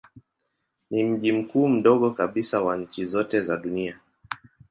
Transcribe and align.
Ni 0.91 1.03
mji 1.03 1.31
mkuu 1.31 1.67
mdogo 1.67 2.11
kabisa 2.11 2.61
wa 2.61 2.77
nchi 2.77 3.05
zote 3.05 3.41
za 3.41 3.57
dunia. 3.57 3.99